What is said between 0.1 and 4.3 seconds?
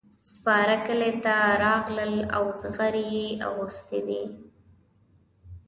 سپاره کلي ته راغلل او زغرې یې اغوستې وې.